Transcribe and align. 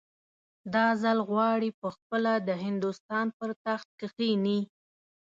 دا 0.73 0.85
ځل 1.03 1.17
غواړي 1.29 1.69
پخپله 1.81 2.33
د 2.47 2.49
هندوستان 2.65 3.25
پر 3.37 3.49
تخت 3.65 3.87
کښېني. 3.99 4.59